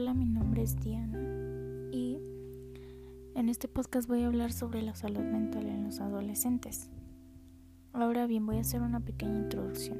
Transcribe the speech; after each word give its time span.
Hola, 0.00 0.14
mi 0.14 0.26
nombre 0.26 0.62
es 0.62 0.78
Diana 0.78 1.18
y 1.90 2.20
en 3.34 3.48
este 3.48 3.66
podcast 3.66 4.06
voy 4.06 4.22
a 4.22 4.28
hablar 4.28 4.52
sobre 4.52 4.80
la 4.80 4.94
salud 4.94 5.24
mental 5.24 5.66
en 5.66 5.82
los 5.82 5.98
adolescentes. 5.98 6.88
Ahora 7.92 8.28
bien, 8.28 8.46
voy 8.46 8.58
a 8.58 8.60
hacer 8.60 8.80
una 8.80 9.00
pequeña 9.00 9.40
introducción. 9.40 9.98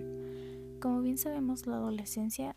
Como 0.81 1.01
bien 1.01 1.19
sabemos, 1.19 1.67
la 1.67 1.79
adolescencia 1.79 2.55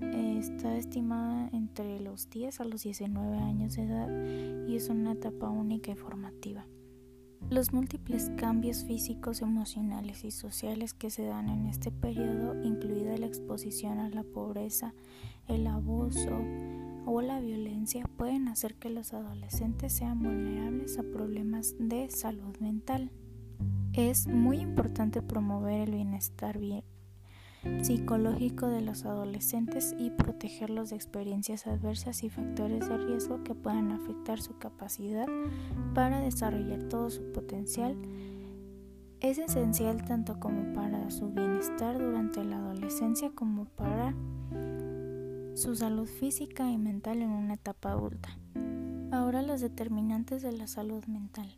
eh, 0.00 0.36
está 0.36 0.76
estimada 0.76 1.48
entre 1.52 2.00
los 2.00 2.28
10 2.28 2.58
a 2.58 2.64
los 2.64 2.82
19 2.82 3.38
años 3.38 3.76
de 3.76 3.84
edad 3.84 4.66
y 4.66 4.74
es 4.74 4.88
una 4.88 5.12
etapa 5.12 5.50
única 5.50 5.92
y 5.92 5.94
formativa. 5.94 6.66
Los 7.50 7.72
múltiples 7.72 8.30
cambios 8.36 8.84
físicos, 8.84 9.42
emocionales 9.42 10.24
y 10.24 10.30
sociales 10.30 10.94
que 10.94 11.10
se 11.10 11.24
dan 11.24 11.48
en 11.48 11.66
este 11.66 11.92
periodo, 11.92 12.60
incluida 12.64 13.16
la 13.18 13.26
exposición 13.26 13.98
a 14.00 14.08
la 14.08 14.24
pobreza, 14.24 14.94
el 15.46 15.66
abuso 15.66 16.40
o 17.06 17.20
la 17.20 17.40
violencia, 17.40 18.08
pueden 18.16 18.48
hacer 18.48 18.74
que 18.76 18.88
los 18.88 19.12
adolescentes 19.12 19.92
sean 19.92 20.22
vulnerables 20.22 20.98
a 20.98 21.02
problemas 21.02 21.74
de 21.78 22.10
salud 22.10 22.56
mental. 22.60 23.10
Es 23.92 24.26
muy 24.26 24.58
importante 24.58 25.22
promover 25.22 25.88
el 25.88 25.94
bienestar 25.94 26.58
psicológico 27.82 28.68
de 28.68 28.80
los 28.80 29.04
adolescentes 29.04 29.94
y 29.98 30.10
protegerlos 30.10 30.90
de 30.90 30.96
experiencias 30.96 31.66
adversas 31.66 32.22
y 32.22 32.30
factores 32.30 32.88
de 32.88 32.98
riesgo 32.98 33.42
que 33.44 33.54
puedan 33.54 33.92
afectar 33.92 34.40
su 34.40 34.58
capacidad 34.58 35.26
para 35.94 36.20
desarrollar 36.20 36.82
todo 36.84 37.10
su 37.10 37.32
potencial. 37.32 37.96
Es 39.20 39.38
esencial 39.38 40.04
tanto 40.04 40.38
como 40.38 40.72
para 40.74 41.10
su 41.10 41.30
bienestar 41.30 41.98
durante 41.98 42.44
la 42.44 42.58
adolescencia 42.58 43.30
como 43.34 43.64
para 43.64 44.14
su 45.54 45.74
salud 45.76 46.06
física 46.06 46.70
y 46.70 46.76
mental 46.76 47.22
en 47.22 47.30
una 47.30 47.54
etapa 47.54 47.92
adulta. 47.92 48.36
Ahora 49.12 49.42
los 49.42 49.60
determinantes 49.60 50.42
de 50.42 50.52
la 50.52 50.66
salud 50.66 51.04
mental. 51.06 51.56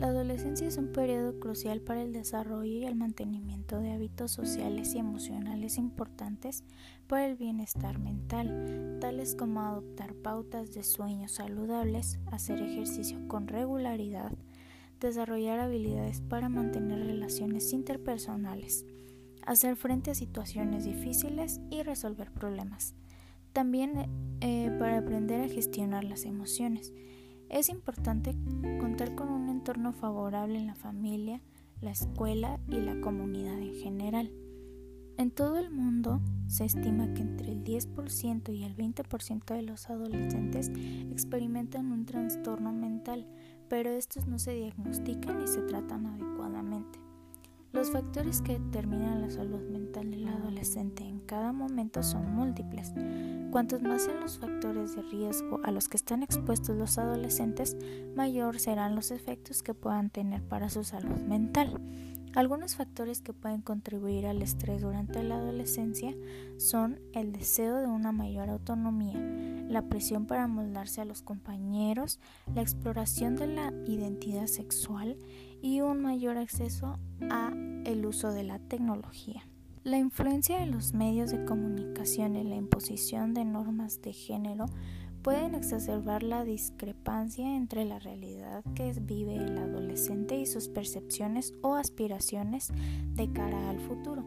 La 0.00 0.06
adolescencia 0.06 0.66
es 0.66 0.78
un 0.78 0.92
periodo 0.92 1.38
crucial 1.38 1.82
para 1.82 2.00
el 2.00 2.14
desarrollo 2.14 2.72
y 2.72 2.86
el 2.86 2.94
mantenimiento 2.94 3.78
de 3.80 3.92
hábitos 3.92 4.30
sociales 4.30 4.94
y 4.94 4.98
emocionales 4.98 5.76
importantes 5.76 6.64
para 7.06 7.26
el 7.26 7.36
bienestar 7.36 7.98
mental, 7.98 8.96
tales 8.98 9.34
como 9.34 9.60
adoptar 9.60 10.14
pautas 10.14 10.72
de 10.72 10.84
sueño 10.84 11.28
saludables, 11.28 12.18
hacer 12.32 12.62
ejercicio 12.62 13.18
con 13.28 13.46
regularidad, 13.46 14.32
desarrollar 15.00 15.60
habilidades 15.60 16.22
para 16.22 16.48
mantener 16.48 17.00
relaciones 17.00 17.70
interpersonales, 17.74 18.86
hacer 19.44 19.76
frente 19.76 20.12
a 20.12 20.14
situaciones 20.14 20.86
difíciles 20.86 21.60
y 21.68 21.82
resolver 21.82 22.32
problemas. 22.32 22.94
También 23.52 24.08
eh, 24.40 24.74
para 24.78 24.96
aprender 24.96 25.42
a 25.42 25.48
gestionar 25.48 26.04
las 26.04 26.24
emociones 26.24 26.94
es 27.50 27.68
importante 27.68 28.34
contar 28.78 29.14
con 29.14 29.28
un 29.28 29.48
entorno 29.48 29.92
favorable 29.92 30.58
en 30.58 30.66
la 30.66 30.74
familia, 30.74 31.40
la 31.80 31.90
escuela 31.90 32.60
y 32.68 32.80
la 32.80 33.00
comunidad 33.00 33.58
en 33.58 33.74
general. 33.74 34.32
En 35.16 35.30
todo 35.30 35.58
el 35.58 35.70
mundo 35.70 36.22
se 36.46 36.64
estima 36.64 37.12
que 37.12 37.22
entre 37.22 37.52
el 37.52 37.62
10% 37.62 38.54
y 38.54 38.64
el 38.64 38.76
20% 38.76 39.54
de 39.54 39.62
los 39.62 39.90
adolescentes 39.90 40.70
experimentan 41.10 41.92
un 41.92 42.06
trastorno 42.06 42.72
mental, 42.72 43.26
pero 43.68 43.90
estos 43.90 44.26
no 44.26 44.38
se 44.38 44.54
diagnostican 44.54 45.42
y 45.42 45.46
se 45.46 45.60
tratan 45.62 46.06
adecuadamente. 46.06 46.39
Los 47.80 47.92
factores 47.92 48.42
que 48.42 48.58
determinan 48.58 49.22
la 49.22 49.30
salud 49.30 49.62
mental 49.70 50.10
del 50.10 50.28
adolescente 50.28 51.02
en 51.02 51.20
cada 51.20 51.50
momento 51.50 52.02
son 52.02 52.30
múltiples. 52.30 52.92
Cuantos 53.50 53.80
más 53.80 54.02
sean 54.02 54.20
los 54.20 54.38
factores 54.38 54.94
de 54.94 55.00
riesgo 55.00 55.60
a 55.64 55.70
los 55.70 55.88
que 55.88 55.96
están 55.96 56.22
expuestos 56.22 56.76
los 56.76 56.98
adolescentes, 56.98 57.78
mayor 58.14 58.58
serán 58.60 58.94
los 58.96 59.10
efectos 59.10 59.62
que 59.62 59.72
puedan 59.72 60.10
tener 60.10 60.42
para 60.42 60.68
su 60.68 60.84
salud 60.84 61.22
mental. 61.22 61.80
Algunos 62.34 62.76
factores 62.76 63.22
que 63.22 63.32
pueden 63.32 63.62
contribuir 63.62 64.26
al 64.26 64.42
estrés 64.42 64.82
durante 64.82 65.22
la 65.22 65.36
adolescencia 65.36 66.14
son 66.58 67.00
el 67.14 67.32
deseo 67.32 67.78
de 67.78 67.86
una 67.86 68.12
mayor 68.12 68.50
autonomía, 68.50 69.18
la 69.68 69.88
presión 69.88 70.26
para 70.26 70.46
moldarse 70.46 71.00
a 71.00 71.06
los 71.06 71.22
compañeros, 71.22 72.20
la 72.54 72.60
exploración 72.60 73.36
de 73.36 73.46
la 73.46 73.72
identidad 73.86 74.46
sexual 74.48 75.16
y 75.60 75.80
un 75.80 76.02
mayor 76.02 76.36
acceso 76.36 76.98
a 77.30 77.52
el 77.84 78.06
uso 78.06 78.32
de 78.32 78.44
la 78.44 78.58
tecnología. 78.58 79.46
La 79.82 79.98
influencia 79.98 80.58
de 80.58 80.66
los 80.66 80.92
medios 80.92 81.30
de 81.30 81.44
comunicación 81.44 82.36
en 82.36 82.50
la 82.50 82.56
imposición 82.56 83.32
de 83.32 83.44
normas 83.44 84.02
de 84.02 84.12
género 84.12 84.66
pueden 85.22 85.54
exacerbar 85.54 86.22
la 86.22 86.44
discrepancia 86.44 87.56
entre 87.56 87.84
la 87.84 87.98
realidad 87.98 88.64
que 88.74 88.92
vive 89.00 89.36
el 89.36 89.58
adolescente 89.58 90.38
y 90.38 90.46
sus 90.46 90.68
percepciones 90.68 91.54
o 91.62 91.74
aspiraciones 91.74 92.72
de 93.14 93.32
cara 93.32 93.70
al 93.70 93.80
futuro. 93.80 94.24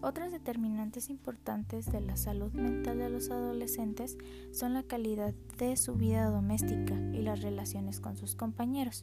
Otras 0.00 0.32
determinantes 0.32 1.08
importantes 1.08 1.90
de 1.90 2.00
la 2.00 2.16
salud 2.16 2.52
mental 2.52 2.98
de 2.98 3.08
los 3.08 3.30
adolescentes 3.30 4.18
son 4.52 4.74
la 4.74 4.82
calidad 4.82 5.32
de 5.56 5.76
su 5.76 5.94
vida 5.94 6.26
doméstica 6.26 6.94
y 7.12 7.22
las 7.22 7.40
relaciones 7.40 8.00
con 8.00 8.16
sus 8.16 8.34
compañeros. 8.34 9.02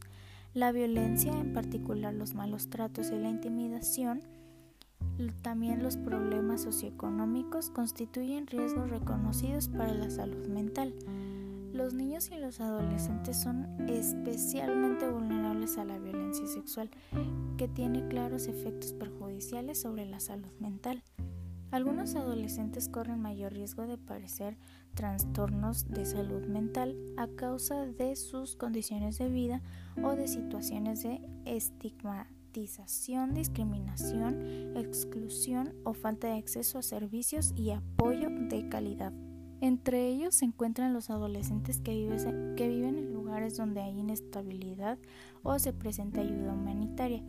La 0.54 0.74
violencia, 0.74 1.32
en 1.32 1.54
particular 1.54 2.14
los 2.14 2.34
malos 2.34 2.70
tratos 2.70 3.10
y 3.12 3.16
la 3.16 3.30
intimidación, 3.30 4.22
también 5.42 5.82
los 5.82 5.96
problemas 5.96 6.64
socioeconómicos 6.64 7.70
constituyen 7.70 8.48
riesgos 8.48 8.90
reconocidos 8.90 9.70
para 9.70 9.94
la 9.94 10.10
salud 10.10 10.48
mental. 10.48 10.94
Los 11.72 11.94
niños 11.94 12.30
y 12.32 12.36
los 12.38 12.60
adolescentes 12.60 13.38
son 13.38 13.66
especialmente 13.90 15.10
vulnerables 15.10 15.78
a 15.78 15.86
la 15.86 15.98
violencia 16.00 16.46
sexual, 16.48 16.90
que 17.58 17.70
tiene 17.70 18.08
claros 18.10 18.48
efectos 18.48 18.92
perjudiciales 18.92 19.80
sobre 19.80 20.06
la 20.06 20.20
salud 20.20 20.52
mental. 20.60 21.02
Algunos 21.72 22.16
adolescentes 22.16 22.90
corren 22.90 23.22
mayor 23.22 23.54
riesgo 23.54 23.88
de 23.88 23.98
padecer 23.98 24.58
trastornos 24.94 25.88
de 25.88 26.06
salud 26.06 26.46
mental 26.46 26.98
a 27.16 27.28
causa 27.28 27.86
de 27.86 28.18
sus 28.18 28.58
condiciones 28.58 29.18
de 29.18 29.30
vida 29.30 29.62
o 30.04 30.16
de 30.16 30.28
situaciones 30.28 31.04
de 31.04 31.22
estigmatización, 31.46 33.34
discriminación, 33.34 34.76
exclusión 34.76 35.74
o 35.86 35.94
falta 35.94 36.28
de 36.28 36.40
acceso 36.40 36.78
a 36.78 36.82
servicios 36.82 37.54
y 37.56 37.72
apoyo 37.72 38.30
de 38.30 38.68
calidad. 38.68 39.14
Entre 39.62 40.08
ellos 40.08 40.36
se 40.36 40.46
encuentran 40.46 40.92
los 40.92 41.10
adolescentes 41.10 41.80
que, 41.80 41.94
viven 41.94 42.98
en 42.98 43.14
lugares 43.14 43.56
donde 43.56 43.80
hay 43.80 43.98
inestabilidad 43.98 44.98
o 45.44 45.58
se 45.58 45.72
presenta 45.72 46.20
ayuda 46.20 46.54
humanitaria, 46.54 47.24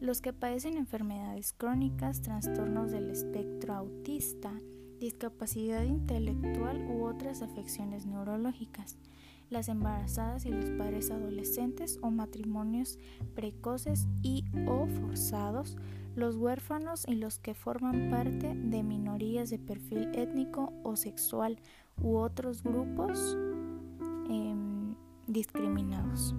los 0.00 0.20
que 0.20 0.32
padecen 0.32 0.76
enfermedades 0.76 1.52
crónicas, 1.52 2.20
trastornos 2.20 2.90
del 2.90 3.10
espectro 3.10 3.74
autista, 3.74 4.52
discapacidad 4.98 5.82
intelectual 5.84 6.86
u 6.88 7.04
otras 7.04 7.42
afecciones 7.42 8.06
neurológicas, 8.06 8.96
las 9.50 9.68
embarazadas 9.68 10.44
y 10.44 10.50
los 10.50 10.70
padres 10.70 11.10
adolescentes 11.10 11.98
o 12.02 12.10
matrimonios 12.10 12.98
precoces 13.34 14.06
y 14.22 14.44
o 14.66 14.86
forzados, 14.86 15.76
los 16.14 16.36
huérfanos 16.36 17.04
y 17.06 17.14
los 17.14 17.38
que 17.38 17.54
forman 17.54 18.10
parte 18.10 18.54
de 18.54 18.82
minorías 18.82 19.50
de 19.50 19.58
perfil 19.58 20.10
étnico 20.14 20.72
o 20.82 20.96
sexual 20.96 21.58
u 22.02 22.16
otros 22.16 22.62
grupos 22.62 23.36
em, 24.28 24.94
discriminados. 25.26 26.34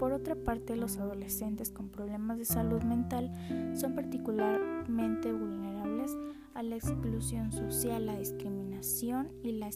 Por 0.00 0.14
otra 0.14 0.34
parte, 0.34 0.76
los 0.76 0.96
adolescentes 0.96 1.70
con 1.70 1.90
problemas 1.90 2.38
de 2.38 2.46
salud 2.46 2.82
mental 2.84 3.30
son 3.78 3.94
particularmente 3.94 5.30
vulnerables 5.30 6.16
a 6.54 6.62
la 6.62 6.76
exclusión 6.76 7.52
social, 7.52 8.06
la 8.06 8.18
discriminación 8.18 9.30
y 9.42 9.52
la 9.52 9.68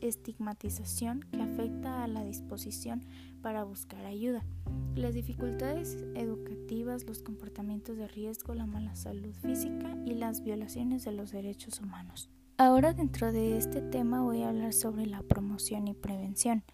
estigmatización 0.00 1.20
que 1.30 1.42
afecta 1.42 2.04
a 2.04 2.08
la 2.08 2.24
disposición 2.24 3.04
para 3.42 3.64
buscar 3.64 4.06
ayuda. 4.06 4.46
Las 4.94 5.12
dificultades 5.12 5.98
educativas, 6.14 7.04
los 7.04 7.22
comportamientos 7.22 7.98
de 7.98 8.08
riesgo, 8.08 8.54
la 8.54 8.64
mala 8.64 8.96
salud 8.96 9.34
física 9.42 9.94
y 10.06 10.14
las 10.14 10.42
violaciones 10.42 11.04
de 11.04 11.12
los 11.12 11.32
derechos 11.32 11.82
humanos. 11.82 12.30
Ahora 12.56 12.94
dentro 12.94 13.30
de 13.30 13.58
este 13.58 13.82
tema 13.82 14.22
voy 14.22 14.40
a 14.40 14.48
hablar 14.48 14.72
sobre 14.72 15.04
la 15.04 15.22
promoción 15.22 15.86
y 15.86 15.92
prevención. 15.92 16.64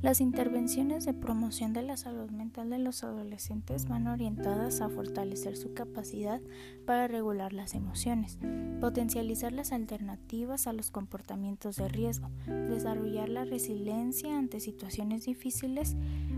Las 0.00 0.20
intervenciones 0.20 1.04
de 1.04 1.12
promoción 1.12 1.72
de 1.72 1.82
la 1.82 1.96
salud 1.96 2.30
mental 2.30 2.70
de 2.70 2.78
los 2.78 3.02
adolescentes 3.02 3.88
van 3.88 4.06
orientadas 4.06 4.80
a 4.80 4.88
fortalecer 4.88 5.56
su 5.56 5.74
capacidad 5.74 6.40
para 6.86 7.08
regular 7.08 7.52
las 7.52 7.74
emociones, 7.74 8.38
potencializar 8.80 9.52
las 9.52 9.72
alternativas 9.72 10.68
a 10.68 10.72
los 10.72 10.92
comportamientos 10.92 11.76
de 11.76 11.88
riesgo, 11.88 12.30
desarrollar 12.46 13.28
la 13.28 13.44
resiliencia 13.44 14.38
ante 14.38 14.60
situaciones 14.60 15.24
difíciles 15.24 15.96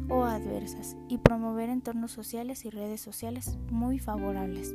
o 0.08 0.24
adversas 0.24 0.96
y 1.10 1.18
promover 1.18 1.68
entornos 1.68 2.12
sociales 2.12 2.64
y 2.64 2.70
redes 2.70 3.02
sociales 3.02 3.58
muy 3.70 3.98
favorables. 3.98 4.74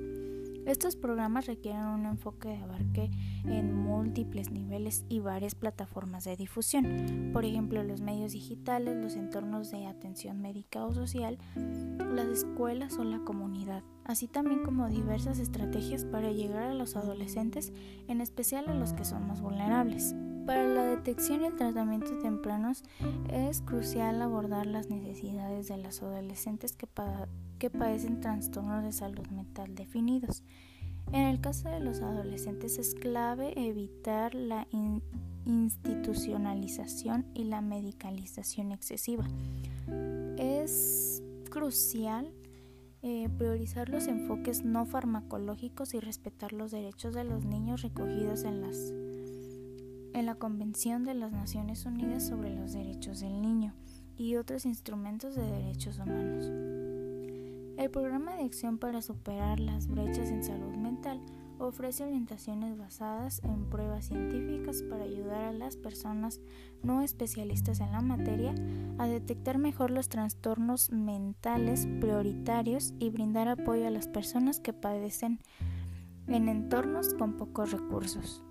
Estos 0.65 0.95
programas 0.95 1.45
requieren 1.45 1.85
un 1.85 2.05
enfoque 2.05 2.49
de 2.49 2.57
abarque 2.57 3.11
en 3.45 3.73
múltiples 3.73 4.49
niveles 4.49 5.05
y 5.09 5.19
varias 5.19 5.53
plataformas 5.53 6.23
de 6.23 6.35
difusión, 6.35 7.29
por 7.33 7.45
ejemplo 7.45 7.83
los 7.83 8.01
medios 8.01 8.31
digitales, 8.31 8.95
los 8.95 9.15
entornos 9.15 9.69
de 9.69 9.85
atención 9.85 10.41
médica 10.41 10.83
o 10.83 10.93
social, 10.93 11.37
las 11.55 12.27
escuelas 12.27 12.97
o 12.97 13.03
la 13.03 13.19
comunidad, 13.19 13.83
así 14.05 14.27
también 14.27 14.63
como 14.63 14.89
diversas 14.89 15.37
estrategias 15.37 16.03
para 16.03 16.31
llegar 16.31 16.63
a 16.63 16.73
los 16.73 16.95
adolescentes, 16.95 17.71
en 18.07 18.21
especial 18.21 18.67
a 18.67 18.73
los 18.73 18.93
que 18.93 19.05
son 19.05 19.27
más 19.27 19.41
vulnerables. 19.41 20.15
Para 20.45 20.63
la 20.67 20.83
detección 20.83 21.41
y 21.41 21.45
el 21.45 21.55
tratamiento 21.55 22.19
tempranos 22.19 22.83
es 23.31 23.61
crucial 23.61 24.21
abordar 24.21 24.67
las 24.67 24.89
necesidades 24.89 25.67
de 25.67 25.77
los 25.77 26.03
adolescentes 26.03 26.75
que, 26.75 26.85
padecen 27.69 28.19
trastornos 28.21 28.83
de 28.83 28.91
salud 28.91 29.25
mental 29.27 29.73
definidos. 29.73 30.43
En 31.11 31.21
el 31.21 31.41
caso 31.41 31.69
de 31.69 31.79
los 31.79 32.01
adolescentes 32.01 32.77
es 32.77 32.93
clave 32.93 33.53
evitar 33.55 34.35
la 34.35 34.67
institucionalización 35.45 37.25
y 37.33 37.45
la 37.45 37.61
medicalización 37.61 38.71
excesiva. 38.71 39.25
Es 40.37 41.23
crucial 41.49 42.31
eh, 43.01 43.29
priorizar 43.37 43.89
los 43.89 44.07
enfoques 44.07 44.63
no 44.63 44.85
farmacológicos 44.85 45.95
y 45.95 45.99
respetar 45.99 46.53
los 46.53 46.69
derechos 46.71 47.15
de 47.15 47.23
los 47.23 47.45
niños 47.45 47.81
recogidos 47.81 48.43
en 48.43 48.61
las 48.61 48.93
en 50.15 50.25
la 50.25 50.35
Convención 50.35 51.03
de 51.03 51.13
las 51.13 51.33
Naciones 51.33 51.85
Unidas 51.85 52.25
sobre 52.25 52.55
los 52.55 52.71
Derechos 52.71 53.19
del 53.19 53.41
Niño 53.41 53.73
y 54.15 54.37
otros 54.37 54.65
instrumentos 54.65 55.35
de 55.35 55.43
derechos 55.43 55.99
humanos. 55.99 56.45
El 57.77 57.91
programa 57.91 58.33
de 58.35 58.45
acción 58.45 58.77
para 58.77 59.01
superar 59.01 59.59
las 59.59 59.87
brechas 59.87 60.29
en 60.29 60.41
salud 60.41 60.73
mental 60.77 61.19
ofrece 61.59 62.05
orientaciones 62.05 62.77
basadas 62.77 63.41
en 63.43 63.69
pruebas 63.69 64.05
científicas 64.05 64.83
para 64.83 65.03
ayudar 65.03 65.43
a 65.43 65.53
las 65.53 65.75
personas 65.75 66.39
no 66.81 67.01
especialistas 67.01 67.81
en 67.81 67.91
la 67.91 68.01
materia 68.01 68.55
a 68.97 69.07
detectar 69.07 69.57
mejor 69.57 69.91
los 69.91 70.07
trastornos 70.07 70.91
mentales 70.91 71.89
prioritarios 71.99 72.93
y 72.99 73.09
brindar 73.09 73.49
apoyo 73.49 73.85
a 73.85 73.91
las 73.91 74.07
personas 74.07 74.61
que 74.61 74.71
padecen 74.71 75.39
en 76.27 76.47
entornos 76.47 77.13
con 77.15 77.35
pocos 77.35 77.73
recursos. 77.73 78.45